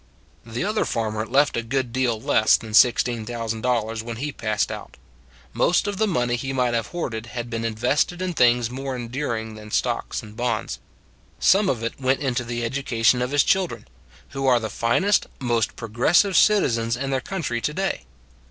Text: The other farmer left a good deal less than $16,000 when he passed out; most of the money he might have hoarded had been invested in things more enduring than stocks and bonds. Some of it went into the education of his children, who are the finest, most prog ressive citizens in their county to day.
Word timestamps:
The 0.43 0.65
other 0.65 0.83
farmer 0.83 1.27
left 1.27 1.55
a 1.55 1.61
good 1.61 1.93
deal 1.93 2.19
less 2.19 2.57
than 2.57 2.71
$16,000 2.71 4.01
when 4.01 4.15
he 4.17 4.31
passed 4.31 4.71
out; 4.71 4.97
most 5.53 5.85
of 5.85 5.97
the 5.97 6.07
money 6.07 6.37
he 6.37 6.51
might 6.53 6.73
have 6.73 6.87
hoarded 6.87 7.27
had 7.27 7.51
been 7.51 7.63
invested 7.63 8.19
in 8.19 8.33
things 8.33 8.71
more 8.71 8.95
enduring 8.95 9.53
than 9.53 9.69
stocks 9.69 10.23
and 10.23 10.35
bonds. 10.35 10.79
Some 11.37 11.69
of 11.69 11.83
it 11.83 12.01
went 12.01 12.19
into 12.19 12.43
the 12.43 12.65
education 12.65 13.21
of 13.21 13.29
his 13.29 13.43
children, 13.43 13.87
who 14.29 14.47
are 14.47 14.59
the 14.59 14.71
finest, 14.71 15.27
most 15.39 15.75
prog 15.75 15.93
ressive 15.93 16.35
citizens 16.35 16.97
in 16.97 17.11
their 17.11 17.21
county 17.21 17.61
to 17.61 17.71
day. 17.71 18.05